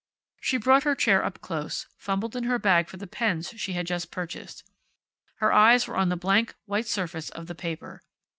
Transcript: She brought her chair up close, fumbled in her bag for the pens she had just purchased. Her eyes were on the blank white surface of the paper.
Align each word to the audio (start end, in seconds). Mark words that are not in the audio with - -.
She 0.39 0.57
brought 0.57 0.81
her 0.81 0.95
chair 0.95 1.23
up 1.23 1.41
close, 1.41 1.85
fumbled 1.95 2.35
in 2.35 2.45
her 2.45 2.57
bag 2.57 2.87
for 2.89 2.97
the 2.97 3.05
pens 3.05 3.49
she 3.57 3.73
had 3.73 3.85
just 3.85 4.09
purchased. 4.09 4.63
Her 5.35 5.53
eyes 5.53 5.87
were 5.87 5.95
on 5.95 6.09
the 6.09 6.17
blank 6.17 6.55
white 6.65 6.87
surface 6.87 7.29
of 7.29 7.45
the 7.45 7.53
paper. 7.53 8.01